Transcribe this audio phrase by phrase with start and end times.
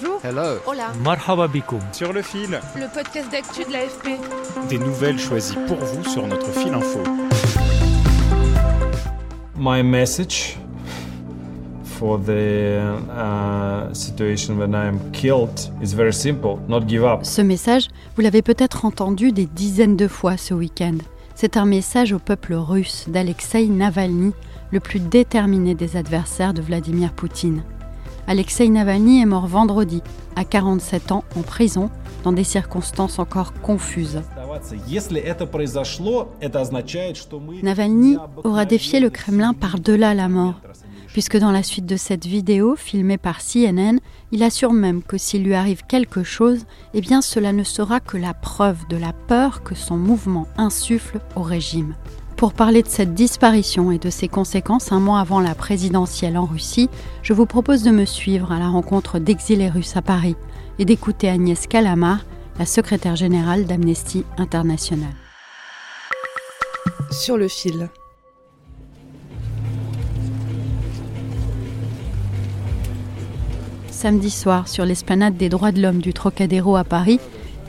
[0.00, 0.20] Bonjour.
[0.24, 0.58] Hello.
[0.66, 0.92] Hola.
[1.02, 1.48] Marhaba.
[1.92, 4.18] Sur le fil, Le podcast d'actu de l'AFP.
[4.68, 7.00] des nouvelles choisies pour vous sur notre fil info.
[9.56, 10.58] My message
[11.84, 16.58] for the uh, situation when I am killed is very simple.
[16.68, 17.20] Not give up.
[17.24, 20.98] Ce message, vous l'avez peut-être entendu des dizaines de fois ce week-end.
[21.34, 24.32] C'est un message au peuple russe d'Alexei Navalny,
[24.72, 27.62] le plus déterminé des adversaires de Vladimir Poutine.
[28.28, 30.02] Alexei Navalny est mort vendredi,
[30.34, 31.90] à 47 ans, en prison,
[32.24, 34.20] dans des circonstances encore confuses.
[37.62, 40.60] Navalny aura défié le Kremlin par-delà la mort,
[41.12, 43.98] puisque dans la suite de cette vidéo, filmée par CNN,
[44.32, 48.16] il assure même que s'il lui arrive quelque chose, eh bien cela ne sera que
[48.16, 51.94] la preuve de la peur que son mouvement insuffle au régime.
[52.36, 56.44] Pour parler de cette disparition et de ses conséquences un mois avant la présidentielle en
[56.44, 56.90] Russie,
[57.22, 60.36] je vous propose de me suivre à la rencontre d'exilés russes à Paris
[60.78, 62.26] et d'écouter Agnès Calamar,
[62.58, 65.14] la secrétaire générale d'Amnesty International.
[67.10, 67.88] Sur le fil.
[73.90, 77.18] Samedi soir, sur l'esplanade des droits de l'homme du Trocadéro à Paris,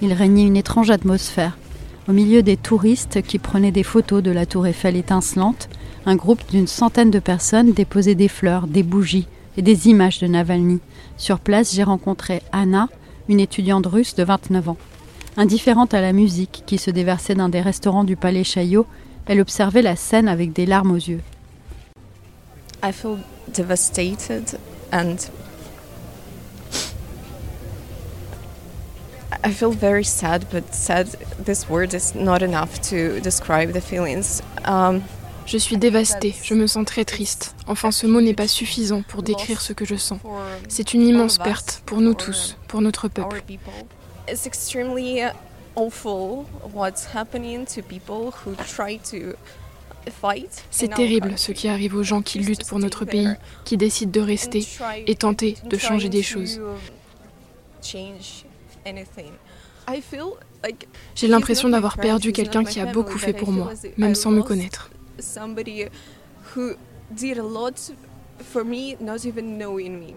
[0.00, 1.58] il régnait une étrange atmosphère.
[2.06, 5.70] Au milieu des touristes qui prenaient des photos de la tour Eiffel étincelante,
[6.04, 10.26] un groupe d'une centaine de personnes déposait des fleurs, des bougies et des images de
[10.26, 10.80] Navalny.
[11.16, 12.90] Sur place, j'ai rencontré Anna,
[13.30, 14.76] une étudiante russe de 29 ans.
[15.38, 18.86] Indifférente à la musique qui se déversait dans des restaurants du Palais Chaillot,
[19.24, 21.22] elle observait la scène avec des larmes aux yeux.
[29.44, 31.06] I feel very sad, but sad,
[31.44, 34.42] this word is not enough to describe the feelings.
[34.64, 35.02] Um,
[35.46, 37.54] Je suis dévastée, je me sens très triste.
[37.66, 40.18] Enfin, ce mot n'est pas suffisant pour décrire ce que je sens.
[40.68, 43.42] C'est une immense perte pour nous tous, pour notre peuple.
[43.46, 43.72] people.
[44.26, 45.22] It's extremely
[45.76, 49.36] awful what's happening to people who try to
[50.10, 50.64] fight.
[50.70, 53.28] C'est terrible ce qui arrive aux gens qui luttent pour notre pays,
[53.66, 54.66] qui décident de rester
[55.06, 56.58] et tenter de changer des choses.
[58.84, 59.32] Change anything.
[59.88, 64.14] I feel like J'ai l'impression d'avoir perdu quelqu'un qui a beaucoup fait pour moi, même
[64.14, 64.90] sans me connaître.
[65.18, 65.84] somebody
[66.54, 66.72] who
[67.14, 67.92] did a lot
[68.40, 70.14] for me, not even knowing me.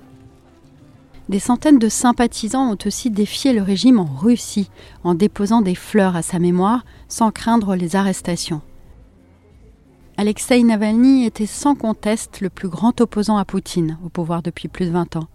[1.29, 4.69] Des centaines de sympathisants ont aussi défié le régime en Russie
[5.03, 8.61] en déposant des fleurs à sa mémoire sans craindre les arrestations.
[10.15, 14.85] Alexei Navalny était sans conteste le plus grand opposant à Poutine au pouvoir depuis plus
[14.85, 15.27] de 20 ans.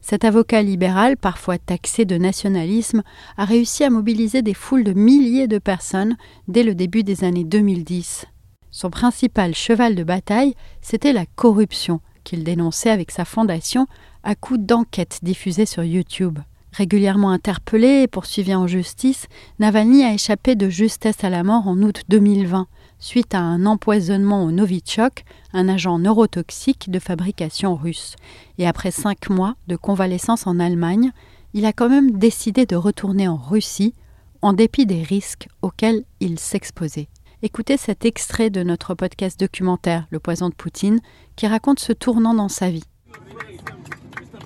[0.00, 3.02] Cet avocat libéral, parfois taxé de nationalisme,
[3.36, 6.16] a réussi à mobiliser des foules de milliers de personnes
[6.48, 8.26] dès le début des années 2010.
[8.70, 13.86] Son principal cheval de bataille, c'était la corruption, qu'il dénonçait avec sa fondation
[14.22, 16.38] à coups d'enquêtes diffusées sur YouTube.
[16.72, 19.26] Régulièrement interpellé et poursuivi en justice,
[19.58, 22.66] Navalny a échappé de justesse à la mort en août 2020,
[23.02, 28.14] suite à un empoisonnement au Novichok, un agent neurotoxique de fabrication russe.
[28.58, 31.10] Et après cinq mois de convalescence en Allemagne,
[31.52, 33.94] il a quand même décidé de retourner en Russie,
[34.40, 37.08] en dépit des risques auxquels il s'exposait.
[37.42, 41.00] Écoutez cet extrait de notre podcast documentaire Le poison de Poutine,
[41.34, 42.84] qui raconte ce tournant dans sa vie.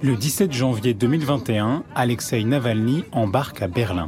[0.03, 4.07] Le 17 janvier 2021, Alexei Navalny embarque à Berlin.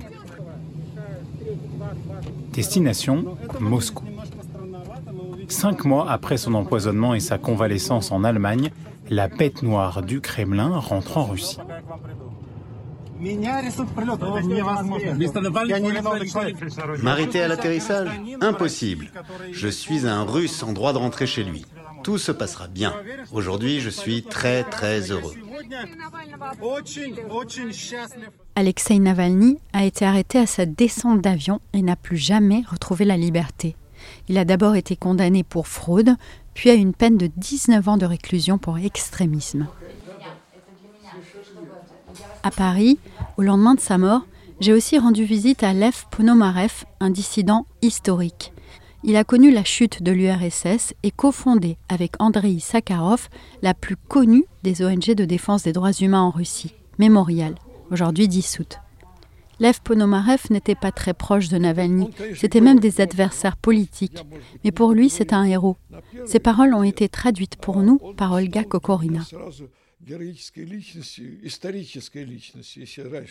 [2.53, 4.08] Destination Moscou.
[5.59, 8.71] Cinq mois après son empoisonnement et sa convalescence en Allemagne,
[9.11, 11.59] la bête noire du Kremlin rentre en Russie.
[17.03, 18.09] M'arrêter à l'atterrissage
[18.41, 19.11] Impossible.
[19.51, 21.67] Je suis un russe en droit de rentrer chez lui.
[22.05, 22.95] Tout se passera bien.
[23.33, 25.35] Aujourd'hui, je suis très très heureux.
[28.55, 33.17] Alexei Navalny a été arrêté à sa descente d'avion et n'a plus jamais retrouvé la
[33.17, 33.75] liberté.
[34.29, 36.15] Il a d'abord été condamné pour fraude,
[36.55, 39.67] puis à une peine de 19 ans de réclusion pour extrémisme.
[42.43, 42.99] À Paris,
[43.37, 44.23] au lendemain de sa mort,
[44.61, 48.53] j'ai aussi rendu visite à Lev Ponomarev, un dissident historique.
[49.05, 53.29] il a connu la chute de l'URSS et cofondé avec Andrei Sakharov
[53.63, 57.55] la plus connue des ONG de défense des droits humains en Russie, Mémorial,
[57.93, 58.81] aujourd'hui dissoute.
[59.61, 64.25] Lev Ponomarev n'était pas très proche de Navalny, c'était même des adversaires politiques.
[64.65, 65.77] Mais pour lui, c'est un héros.
[66.27, 69.23] Ses paroles ont été traduites pour nous par Olga Kokorina.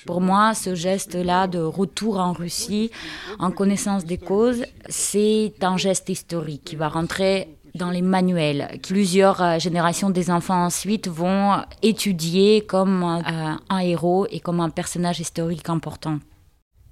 [0.05, 2.91] Pour moi, ce geste-là de retour en Russie,
[3.39, 7.47] en connaissance des causes, c'est un geste historique qui va rentrer
[7.77, 8.79] dans les manuels.
[8.83, 14.69] Plusieurs euh, générations des enfants ensuite vont étudier comme euh, un héros et comme un
[14.69, 16.19] personnage historique important.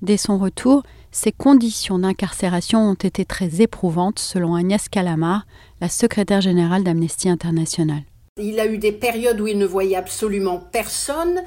[0.01, 5.45] Dès son retour, ses conditions d'incarcération ont été très éprouvantes, selon Agnès Calamar,
[5.81, 8.03] la secrétaire générale d'Amnesty International.
[8.37, 11.41] Il a eu des périodes où il ne voyait absolument personne.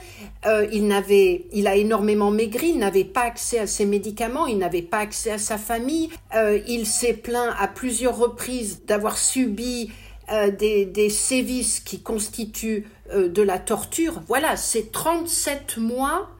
[0.46, 2.70] Euh, il n'avait, il a énormément maigri.
[2.70, 4.46] Il n'avait pas accès à ses médicaments.
[4.46, 6.08] Il n'avait pas accès à sa famille.
[6.34, 9.90] Euh, il s'est plaint à plusieurs reprises d'avoir subi
[10.32, 14.22] euh, des, des, sévices qui constituent de la torture.
[14.26, 16.30] Voilà, c'est 37 mois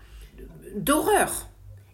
[0.74, 1.50] d'horreur.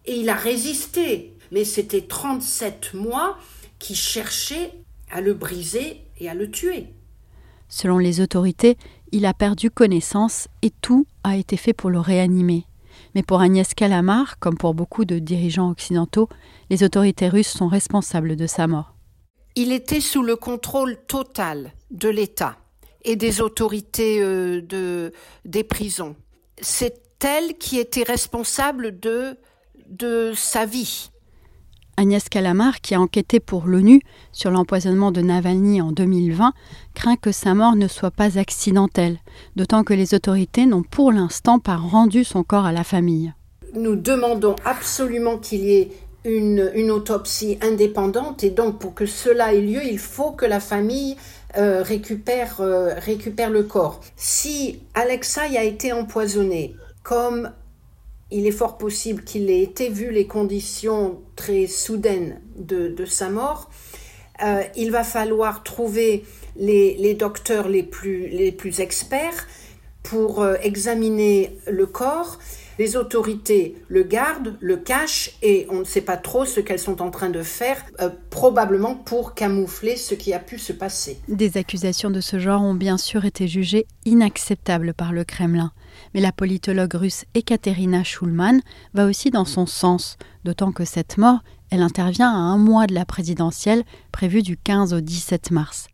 [0.06, 1.34] Et il a résisté.
[1.50, 3.36] Mais c'était 37 mois
[3.80, 4.70] qui cherchaient
[5.10, 6.94] à le briser et à le tuer.
[7.74, 8.78] Selon les autorités,
[9.10, 12.66] il a perdu connaissance et tout a été fait pour le réanimer.
[13.16, 16.28] Mais pour Agnès Calamar, comme pour beaucoup de dirigeants occidentaux,
[16.70, 18.94] les autorités russes sont responsables de sa mort.
[19.56, 22.56] Il était sous le contrôle total de l'État
[23.02, 25.12] et des autorités euh, de,
[25.44, 26.14] des prisons.
[26.60, 29.36] C'est elle qui était responsable de,
[29.88, 31.10] de sa vie.
[31.96, 34.00] Agnès Calamar, qui a enquêté pour l'ONU
[34.32, 36.52] sur l'empoisonnement de Navalny en 2020,
[36.94, 39.18] craint que sa mort ne soit pas accidentelle,
[39.56, 43.32] d'autant que les autorités n'ont pour l'instant pas rendu son corps à la famille.
[43.74, 45.90] Nous demandons absolument qu'il y ait
[46.24, 51.16] une, autopsie indépendante et donc pour que cela ait lieu, il faut que la famille
[51.56, 54.00] euh, récupère, euh, récupère le corps.
[54.16, 57.50] Si Alexei a été empoisonné, comme
[58.30, 63.70] il est fort possible qu'il ait été, vu les conditions très soudaines de, sa mort.
[64.42, 66.24] Euh, il va falloir trouver
[66.56, 69.46] les, docteurs les plus, experts
[70.02, 72.38] pour euh, examiner le corps.
[72.78, 77.02] Les autorités le gardent, le cachent et on ne sait pas trop ce qu'elles sont
[77.02, 81.20] en train de faire, euh, probablement pour camoufler ce qui a pu se passer.
[81.28, 85.72] Des accusations de ce genre ont bien sûr été jugées inacceptables par le Kremlin.
[86.14, 88.60] Mais la politologue russe Ekaterina Schulman
[88.92, 91.40] va aussi dans son sens, d'autant que cette mort,
[91.70, 95.86] elle intervient à un mois de la présidentielle prévue du 15 au 17 mars.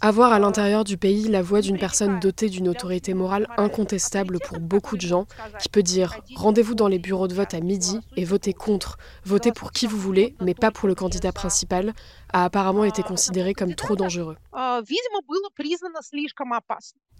[0.00, 4.60] Avoir à l'intérieur du pays la voix d'une personne dotée d'une autorité morale incontestable pour
[4.60, 5.26] beaucoup de gens,
[5.60, 9.50] qui peut dire rendez-vous dans les bureaux de vote à midi et votez contre, votez
[9.50, 11.94] pour qui vous voulez, mais pas pour le candidat principal,
[12.32, 14.36] a apparemment été considéré comme trop dangereux.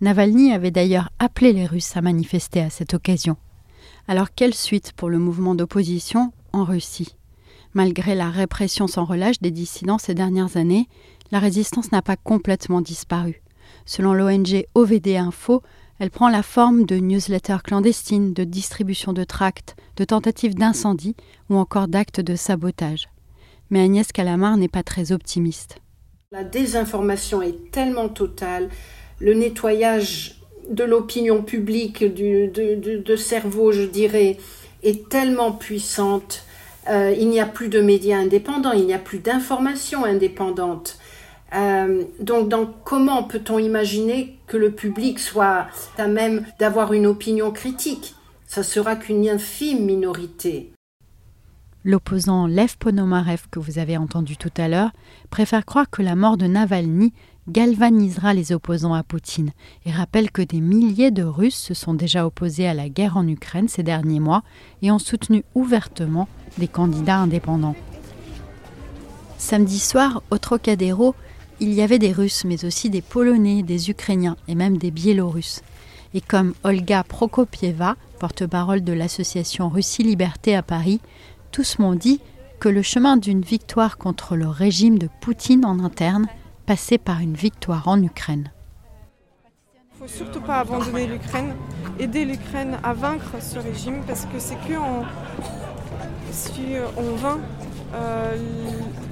[0.00, 3.37] Navalny avait d'ailleurs appelé les Russes à manifester à cette occasion.
[4.06, 7.17] Alors quelle suite pour le mouvement d'opposition en Russie?
[7.74, 10.88] Malgré la répression sans relâche des dissidents ces dernières années,
[11.30, 13.42] la résistance n'a pas complètement disparu.
[13.84, 15.62] Selon l'ONG OVD Info,
[15.98, 21.16] elle prend la forme de newsletters clandestines, de distribution de tracts, de tentatives d'incendie
[21.50, 23.08] ou encore d'actes de sabotage.
[23.70, 25.78] Mais Agnès Calamar n'est pas très optimiste.
[26.30, 28.68] La désinformation est tellement totale,
[29.18, 34.37] le nettoyage de l'opinion publique, du, de cerveau, je dirais,
[34.82, 36.44] est tellement puissante
[36.88, 40.99] euh, il n'y a plus de médias indépendants, il n'y a plus d'informations indépendantes.
[41.54, 42.50] Euh, donc,
[42.85, 45.66] comment peut-on imaginer que le public soit
[45.97, 48.14] à même d'avoir une opinion critique?
[48.47, 50.73] Ça sera qu'une infime minorité.
[51.85, 54.90] L'opposant Lev Ponomarev, que vous avez entendu tout à l'heure,
[55.30, 57.12] préfère croire que la mort de Navalny
[57.49, 59.52] galvanisera les opposants à Poutine
[59.87, 63.26] et rappelle que des milliers de Russes se sont déjà opposés à la guerre en
[63.26, 64.43] Ukraine ces derniers mois
[64.83, 66.28] et ont soutenu ouvertement
[66.59, 67.76] des candidats indépendants.
[69.38, 71.14] Samedi soir, au Trocadéro,
[71.61, 75.62] il y avait des Russes, mais aussi des Polonais, des Ukrainiens et même des Biélorusses.
[76.14, 81.00] Et comme Olga Prokopieva, porte-parole de l'association Russie Liberté à Paris,
[81.52, 82.21] tous m'ont dit
[82.61, 86.26] que le chemin d'une victoire contre le régime de Poutine en interne
[86.68, 88.52] passait par une victoire en Ukraine.
[89.80, 91.54] Il ne faut surtout pas abandonner l'Ukraine,
[91.98, 94.75] aider l'Ukraine à vaincre ce régime parce que c'est que
[96.30, 97.40] si on vainc
[97.94, 98.37] euh,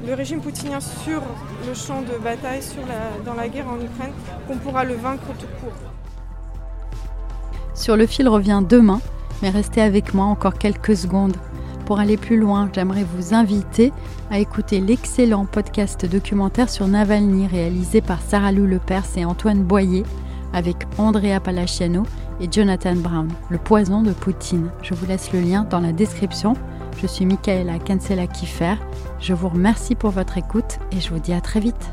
[0.07, 1.23] le régime poutinien sur
[1.67, 2.83] le champ de bataille, sur
[3.25, 4.13] dans la guerre en Ukraine,
[4.47, 5.73] qu'on pourra le vaincre tout court.
[7.75, 9.01] Sur le fil revient demain,
[9.41, 11.39] mais restez avec moi encore quelques secondes.
[11.87, 13.93] Pour aller plus loin, j'aimerais vous inviter
[14.31, 20.03] à écouter l'excellent podcast documentaire sur Navalny réalisé par Sarah Lou Lepers et Antoine Boyer
[20.53, 22.03] avec Andrea Palaciano
[22.41, 24.69] et Jonathan Brown, Le poison de Poutine.
[24.83, 26.55] Je vous laisse le lien dans la description.
[27.01, 28.75] Je suis Michaela Cancela Kiffer.
[29.21, 31.93] Je vous remercie pour votre écoute et je vous dis à très vite.